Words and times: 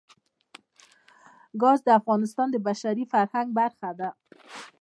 ګاز 1.61 1.79
د 1.85 1.89
افغانستان 1.99 2.47
د 2.51 2.55
بشري 2.67 3.03
فرهنګ 3.13 3.47
برخه 3.59 3.89
ده. 3.99 4.09